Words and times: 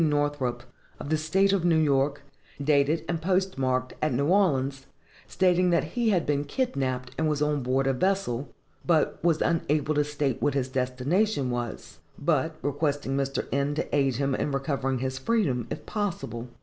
Northrop, 0.09 0.63
of 0.99 1.09
the 1.11 1.15
State 1.17 1.53
of 1.53 1.63
New 1.63 1.77
York, 1.77 2.23
dated 2.59 3.05
and 3.07 3.21
postmarked 3.21 3.93
at 4.01 4.11
New 4.11 4.25
Orleans, 4.29 4.87
stating 5.27 5.69
that 5.69 5.83
he 5.93 6.09
had 6.09 6.25
been 6.25 6.43
kidnapped 6.43 7.11
and 7.19 7.29
was 7.29 7.39
on 7.39 7.61
board 7.61 7.85
a 7.85 7.93
vessel, 7.93 8.51
but 8.83 9.23
was 9.23 9.43
unable 9.43 9.93
to 9.93 10.03
state 10.03 10.41
what 10.41 10.55
his 10.55 10.69
destination 10.69 11.51
was; 11.51 11.99
but 12.17 12.55
requesting 12.63 13.15
Mr. 13.15 13.47
N. 13.51 13.75
to 13.75 13.95
aid 13.95 14.15
him 14.15 14.33
in 14.33 14.51
recovering 14.51 14.97
his 14.97 15.19
freedom, 15.19 15.67
if 15.69 15.85
possible. 15.85 16.47